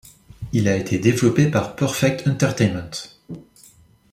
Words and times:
Il 0.51 0.67
a 0.67 0.77
été 0.77 0.97
développé 0.97 1.47
par 1.47 1.75
Perfect 1.75 2.27
Entertainment. 2.27 2.89